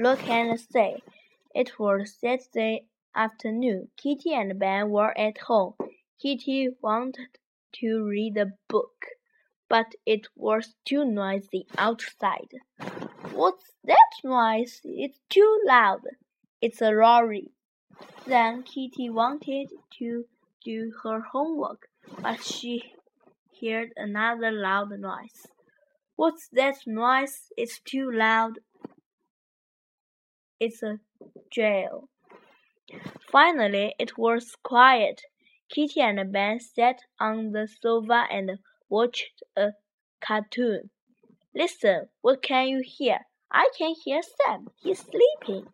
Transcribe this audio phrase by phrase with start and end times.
[0.00, 1.02] look and say.
[1.54, 3.88] It was Saturday afternoon.
[3.98, 5.74] Kitty and Ben were at home.
[6.18, 7.38] Kitty wanted
[7.74, 9.04] to read a book,
[9.68, 12.48] but it was too noisy outside.
[13.32, 14.80] What's that noise?
[14.84, 16.00] It's too loud.
[16.62, 17.52] It's a lorry.
[18.26, 20.24] Then Kitty wanted to
[20.64, 21.88] do her homework,
[22.22, 22.94] but she
[23.60, 25.46] heard another loud noise.
[26.16, 27.52] What's that noise?
[27.56, 28.60] It's too loud.
[30.60, 31.00] It's a
[31.50, 32.08] jail.
[33.30, 35.22] Finally, it was quiet.
[35.70, 39.72] Kitty and Ben sat on the sofa and watched a
[40.20, 40.90] cartoon.
[41.54, 43.20] Listen, what can you hear?
[43.50, 44.68] I can hear Sam.
[44.76, 45.68] He's sleeping.